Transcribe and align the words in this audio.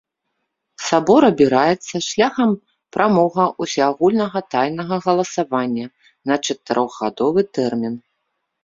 Сабор 0.85 1.21
абіраецца 1.31 1.95
шляхам 2.07 2.55
прамога 2.97 3.43
ўсеагульнага 3.65 4.39
тайнага 4.55 4.95
галасавання 5.05 5.85
на 6.33 6.41
чатырохгадовы 6.51 7.41
тэрмін. 7.59 7.95